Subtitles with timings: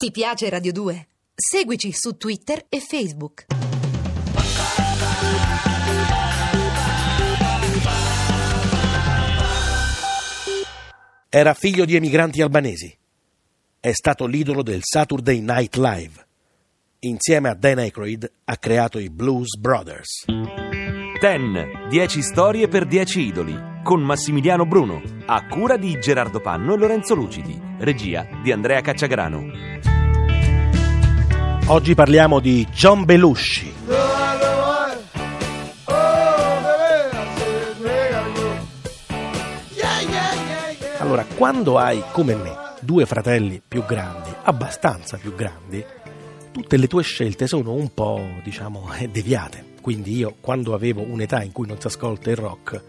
[0.00, 1.08] Ti piace Radio 2?
[1.34, 3.44] Seguici su Twitter e Facebook.
[11.28, 12.96] Era figlio di emigranti albanesi.
[13.78, 16.26] È stato l'idolo del Saturday Night Live.
[17.00, 20.24] Insieme a Dan Aykroyd ha creato i Blues Brothers.
[21.20, 26.78] Ten, 10 storie per 10 idoli, con Massimiliano Bruno, a cura di Gerardo Panno e
[26.78, 29.46] Lorenzo Lucidi, regia di Andrea Cacciagrano.
[31.66, 33.72] Oggi parliamo di John Belushi.
[40.98, 45.84] Allora, quando hai come me due fratelli più grandi, abbastanza più grandi,
[46.52, 49.64] tutte le tue scelte sono un po', diciamo, deviate.
[49.80, 52.82] Quindi io, quando avevo un'età in cui non si ascolta il rock,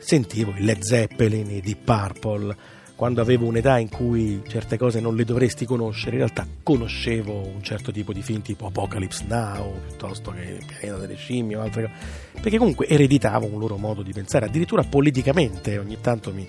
[0.00, 2.56] sentivo i Led Zeppelin, i Deep Purple,
[2.96, 7.62] quando avevo un'età in cui certe cose non le dovresti conoscere, in realtà conoscevo un
[7.62, 11.82] certo tipo di film tipo Apocalypse Now, piuttosto che Il pianeta delle scimmie o altre
[11.82, 11.94] cose,
[12.40, 16.46] perché comunque ereditavo un loro modo di pensare, addirittura politicamente ogni tanto mi,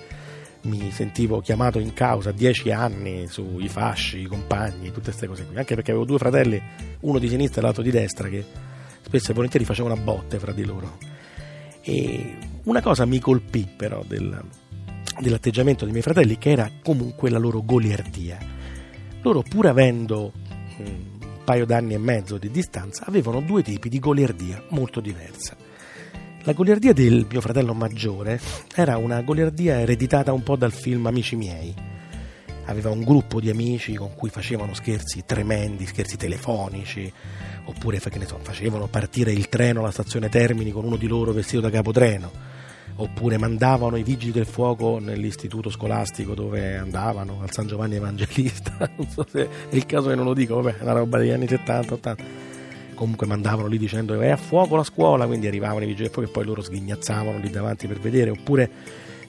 [0.64, 5.58] mi sentivo chiamato in causa dieci anni sui fasci, i compagni, tutte queste cose qui,
[5.58, 6.62] anche perché avevo due fratelli,
[7.02, 8.44] uno di sinistra e l'altro di destra, che
[9.02, 11.11] spesso e volentieri facevano a botte fra di loro.
[11.82, 14.40] E una cosa mi colpì però del,
[15.20, 18.38] dell'atteggiamento dei miei fratelli che era comunque la loro goliardia.
[19.22, 20.32] Loro pur avendo
[20.78, 25.56] un paio d'anni e mezzo di distanza avevano due tipi di goliardia molto diversa.
[26.44, 28.40] La goliardia del mio fratello maggiore
[28.76, 31.91] era una goliardia ereditata un po' dal film Amici miei.
[32.66, 37.12] Aveva un gruppo di amici con cui facevano scherzi tremendi, scherzi telefonici,
[37.66, 41.70] oppure so, facevano partire il treno alla stazione Termini con uno di loro vestito da
[41.70, 42.52] capotreno
[42.96, 49.08] oppure mandavano i vigili del fuoco nell'istituto scolastico dove andavano al San Giovanni Evangelista, non
[49.08, 51.48] so se è il caso che non lo dico, vabbè, è una roba degli anni
[51.48, 52.24] 70, 80.
[52.94, 56.30] Comunque mandavano lì dicendo è a fuoco la scuola, quindi arrivavano i vigili del fuoco
[56.30, 58.70] e poi loro sghignazzavano lì davanti per vedere, oppure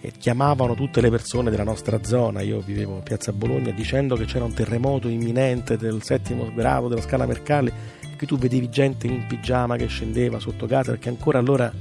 [0.03, 4.25] eh, chiamavano tutte le persone della nostra zona, io vivevo a Piazza Bologna, dicendo che
[4.25, 7.73] c'era un terremoto imminente del settimo grado della scala Mercalli
[8.17, 11.73] che tu vedevi gente in pigiama che scendeva sotto casa perché ancora allora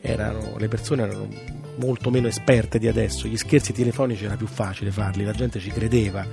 [0.00, 1.28] erano, le persone erano
[1.76, 5.70] molto meno esperte di adesso, gli scherzi telefonici era più facile farli, la gente ci
[5.70, 6.26] credeva.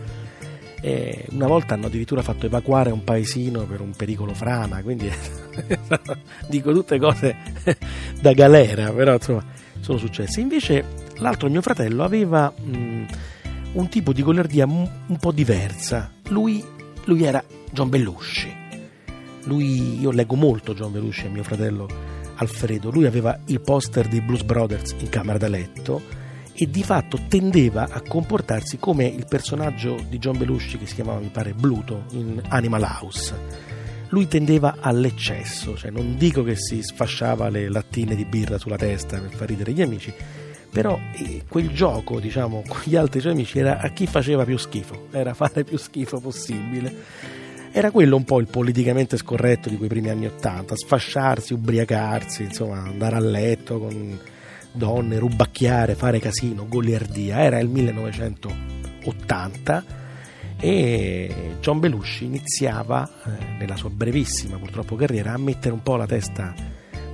[0.81, 5.09] E una volta hanno addirittura fatto evacuare un paesino per un pericolo frana, quindi
[6.47, 7.35] dico tutte cose
[8.21, 9.43] da galera, però insomma
[9.79, 10.41] sono successe.
[10.41, 13.05] Invece l'altro mio fratello aveva mh,
[13.73, 16.11] un tipo di goliardia un po' diversa.
[16.29, 16.63] Lui,
[17.05, 18.63] lui era John Belushi.
[19.43, 21.87] Lui, io leggo molto John Belushi a mio fratello
[22.35, 27.19] Alfredo, lui aveva il poster dei Blues Brothers in camera da letto e di fatto
[27.27, 32.05] tendeva a comportarsi come il personaggio di John Belushi che si chiamava, mi pare, Bluto
[32.11, 33.73] in Animal House.
[34.09, 39.19] Lui tendeva all'eccesso, cioè non dico che si sfasciava le lattine di birra sulla testa
[39.19, 40.13] per far ridere gli amici,
[40.75, 44.57] però eh, quel gioco, diciamo, con gli altri suoi amici era a chi faceva più
[44.57, 47.33] schifo, era fare più schifo possibile
[47.71, 52.77] era quello un po' il politicamente scorretto di quei primi anni Ottanta, sfasciarsi, ubriacarsi, insomma,
[52.77, 54.17] andare a letto con
[54.71, 57.39] donne, rubacchiare, fare casino, goliardia.
[57.39, 59.83] Era il 1980
[60.57, 66.05] e John Belushi iniziava eh, nella sua brevissima purtroppo carriera a mettere un po' la
[66.05, 66.53] testa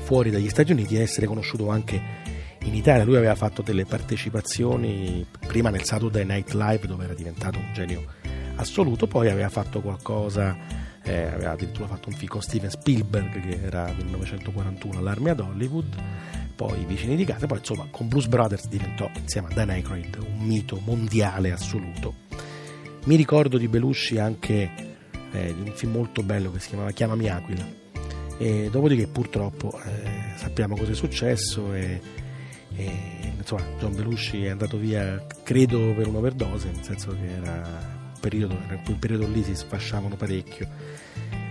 [0.04, 2.30] fuori dagli Stati Uniti e essere conosciuto anche
[2.64, 3.04] in Italia.
[3.04, 8.06] Lui aveva fatto delle partecipazioni prima nel Saturday Night Live dove era diventato un genio
[8.56, 10.56] assoluto, poi aveva fatto qualcosa,
[11.04, 15.96] eh, aveva addirittura fatto un film con Steven Spielberg che era 1941 all'Army ad Hollywood,
[16.56, 20.46] poi Vicini di casa, poi insomma con Bruce Brothers diventò insieme a Dan Aykroyd un
[20.46, 22.30] mito mondiale assoluto.
[23.06, 24.70] Mi ricordo di Belushi anche
[25.32, 27.66] eh, di un film molto bello che si chiamava Chiamami Aquila,
[28.38, 32.00] e dopodiché purtroppo eh, sappiamo cosa è successo e,
[32.76, 38.54] e, insomma John Belushi è andato via credo per un'overdose nel senso che era periodo,
[38.54, 40.68] in quel periodo lì si sfasciavano parecchio.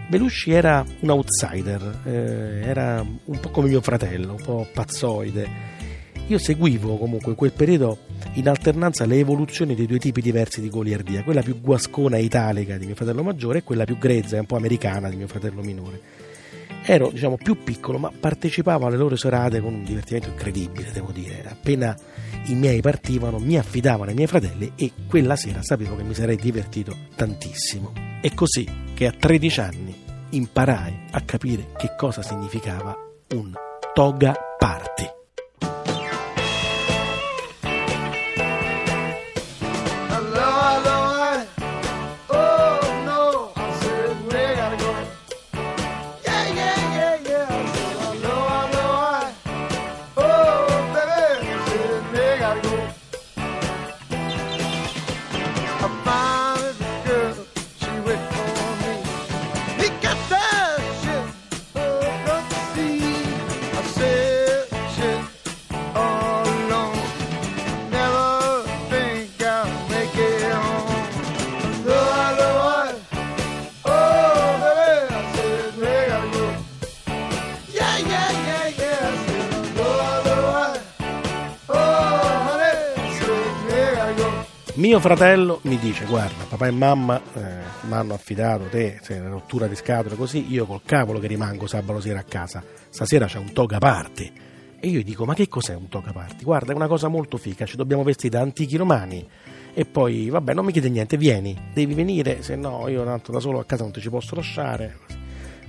[0.09, 5.79] Belushi era un outsider, eh, era un po' come mio fratello, un po' pazzoide.
[6.27, 7.99] Io seguivo comunque in quel periodo
[8.35, 12.87] in alternanza le evoluzioni dei due tipi diversi di goliardia, quella più guascona italica di
[12.87, 16.01] mio fratello maggiore e quella più grezza e un po' americana di mio fratello minore.
[16.83, 21.45] Ero diciamo più piccolo, ma partecipavo alle loro serate con un divertimento incredibile, devo dire.
[21.49, 21.97] Appena
[22.47, 26.37] i miei partivano, mi affidavano ai miei fratelli e quella sera sapevo che mi sarei
[26.37, 27.93] divertito tantissimo.
[28.21, 29.95] È così che a 13 anni
[30.31, 32.97] imparai a capire che cosa significava
[33.35, 33.53] un
[33.95, 35.20] toga party.
[84.75, 87.41] Mio fratello mi dice: Guarda, papà e mamma eh,
[87.87, 91.67] mi hanno affidato te, se una rottura di scatole così, io col cavolo che rimango
[91.67, 94.33] sabato sera a casa, stasera c'è un toga party.
[94.79, 96.45] E io gli dico: Ma che cos'è un toga party?
[96.45, 99.29] Guarda, è una cosa molto figa, ci dobbiamo vestire da antichi romani.
[99.75, 103.41] E poi, vabbè, non mi chiede niente, vieni, devi venire, se no io tanto da
[103.41, 104.99] solo a casa non ti ci posso lasciare.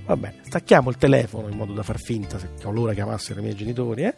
[0.06, 3.54] Vabbè, stacchiamo il telefono in modo da far finta che ho l'ora chiamassero i miei
[3.54, 4.14] genitori, eh?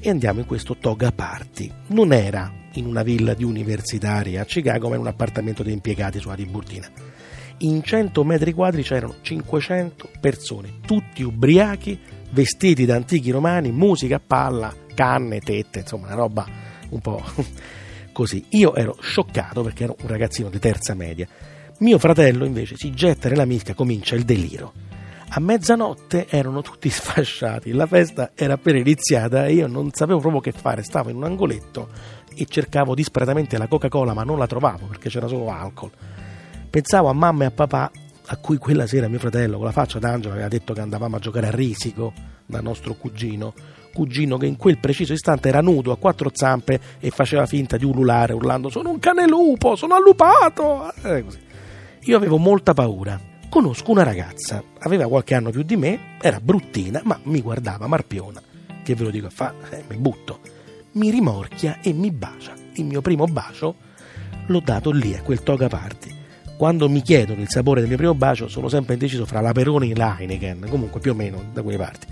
[0.00, 1.70] E andiamo in questo toga party.
[1.88, 6.18] Non era in una villa di universitari a Chicago, ma in un appartamento di impiegati
[6.18, 6.88] sulla Tiburtina.
[7.58, 11.98] In 100 metri quadri c'erano 500 persone, tutti ubriachi,
[12.30, 16.46] vestiti da antichi romani, musica a palla, canne, tette, insomma una roba
[16.90, 17.24] un po'
[18.12, 18.44] così.
[18.50, 21.26] Io ero scioccato perché ero un ragazzino di terza media.
[21.78, 24.72] Mio fratello invece si getta nella mischia, comincia il deliro
[25.28, 30.40] a mezzanotte erano tutti sfasciati, la festa era appena iniziata e io non sapevo proprio
[30.40, 31.88] che fare, stavo in un angoletto
[32.34, 35.90] e cercavo disperatamente la Coca-Cola ma non la trovavo perché c'era solo alcol.
[36.68, 37.90] Pensavo a mamma e a papà
[38.28, 41.18] a cui quella sera mio fratello con la faccia d'angelo aveva detto che andavamo a
[41.18, 42.12] giocare a risico
[42.44, 43.54] dal nostro cugino,
[43.92, 47.84] cugino che in quel preciso istante era nudo a quattro zampe e faceva finta di
[47.84, 50.92] ululare urlando sono un cane lupo, sono allupato.
[51.02, 51.24] Eh,
[52.02, 57.00] io avevo molta paura conosco una ragazza, aveva qualche anno più di me, era bruttina,
[57.04, 58.42] ma mi guardava marpiona.
[58.82, 59.54] Che ve lo dico a fa?
[59.70, 60.40] Eh, mi butto.
[60.92, 62.54] Mi rimorchia e mi bacia.
[62.74, 63.74] Il mio primo bacio
[64.46, 66.14] l'ho dato lì a quel toga party.
[66.56, 69.90] Quando mi chiedono il sapore del mio primo bacio, sono sempre indeciso fra la Peroni
[69.90, 70.18] e la
[70.68, 72.06] comunque più o meno da quelle parti.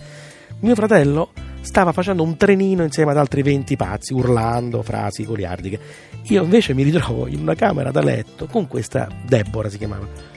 [0.61, 5.81] Mio fratello stava facendo un trenino insieme ad altri 20 pazzi, urlando frasi goliardiche.
[6.25, 10.34] Io invece mi ritrovo in una camera da letto con questa Deborah si chiamava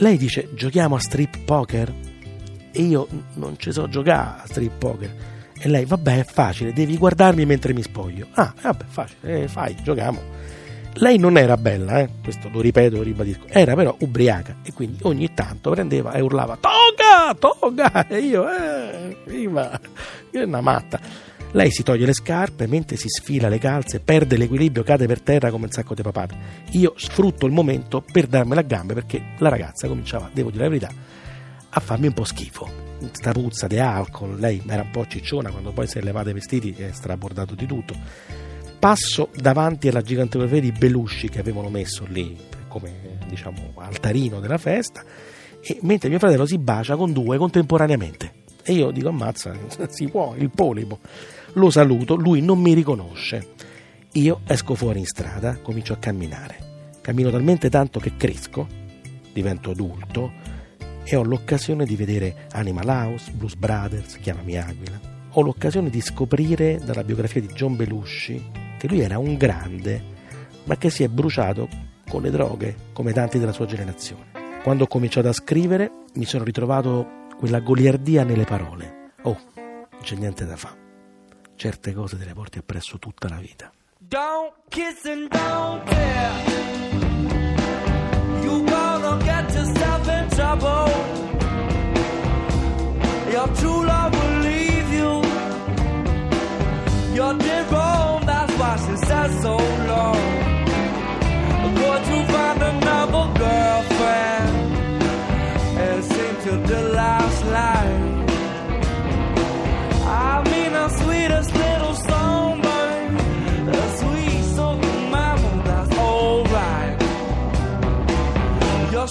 [0.00, 1.92] lei dice giochiamo a strip poker
[2.72, 5.14] e io non ci so giocare a strip poker.
[5.62, 8.28] E lei, vabbè, è facile, devi guardarmi mentre mi spoglio.
[8.32, 10.38] Ah, vabbè, facile, eh, fai, giochiamo.
[10.94, 12.08] Lei non era bella, eh?
[12.22, 16.58] questo lo ripeto, lo ribadisco, era però ubriaca e quindi ogni tanto prendeva e urlava
[16.58, 18.06] Toga, toga!
[18.08, 19.78] E io, eh, viva,
[20.30, 20.98] io è una matta.
[21.52, 25.50] Lei si toglie le scarpe, mentre si sfila le calze, perde l'equilibrio, cade per terra
[25.50, 26.36] come un sacco di papate.
[26.72, 30.68] Io sfrutto il momento per darmela a gambe perché la ragazza cominciava, devo dire la
[30.68, 30.92] verità,
[31.70, 32.68] a farmi un po' schifo.
[33.10, 36.34] Sta puzza di alcol, lei era un po' cicciona quando poi si è levata i
[36.34, 37.94] vestiti è strabordato di tutto.
[38.78, 42.38] Passo davanti alla gigantografia di Belushi che avevano messo lì
[42.68, 45.02] come diciamo altarino della festa
[45.60, 48.34] e mentre mio fratello si bacia con due contemporaneamente.
[48.62, 49.52] E io dico ammazza,
[49.90, 51.00] si può, il polipo
[51.54, 53.54] lo saluto, lui non mi riconosce.
[54.12, 56.68] Io esco fuori in strada, comincio a camminare.
[57.00, 58.66] Cammino talmente tanto che cresco,
[59.32, 60.32] divento adulto
[61.04, 65.00] e ho l'occasione di vedere Animal House, Blues Brothers, Chiamami Aquila.
[65.30, 70.02] Ho l'occasione di scoprire dalla biografia di John Belushi che lui era un grande,
[70.64, 71.68] ma che si è bruciato
[72.08, 74.58] con le droghe come tanti della sua generazione.
[74.62, 79.12] Quando ho cominciato a scrivere mi sono ritrovato quella goliardia nelle parole.
[79.22, 80.89] Oh, non c'è niente da fare
[81.60, 83.70] certe cose te le porti appresso tutta la vita.
[83.98, 87.09] Don't kiss and don't care.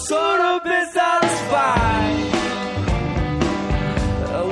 [0.09, 0.87] Sort of been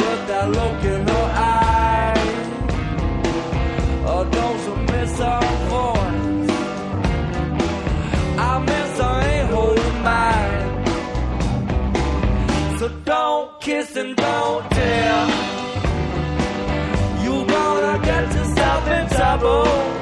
[0.03, 2.25] with that look in her eye.
[4.05, 5.19] Oh, don't you miss?
[8.47, 10.61] I miss her ain't holding mine.
[12.79, 15.27] So don't kiss and don't tell.
[17.23, 19.96] You wanna get yourself in trouble.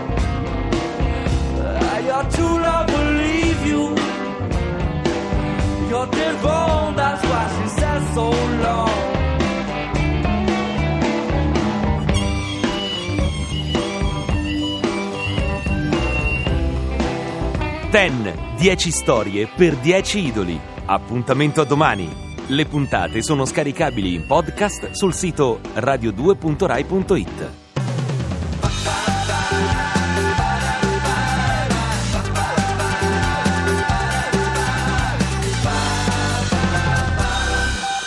[17.96, 20.60] Ten, 10 storie per 10 idoli.
[20.84, 22.14] Appuntamento a domani.
[22.48, 27.52] Le puntate sono scaricabili in podcast sul sito radio2.rai.it.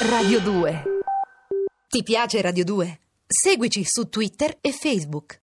[0.01, 0.83] Radio 2.
[1.89, 3.01] Ti piace Radio 2?
[3.27, 5.37] Seguici su Twitter e Facebook.